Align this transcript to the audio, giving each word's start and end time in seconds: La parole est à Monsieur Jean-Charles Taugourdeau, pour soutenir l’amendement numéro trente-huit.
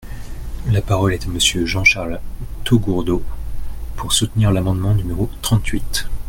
La 0.71 0.81
parole 0.81 1.13
est 1.13 1.27
à 1.27 1.29
Monsieur 1.29 1.67
Jean-Charles 1.67 2.19
Taugourdeau, 2.63 3.21
pour 3.95 4.13
soutenir 4.13 4.51
l’amendement 4.51 4.95
numéro 4.95 5.29
trente-huit. 5.43 6.07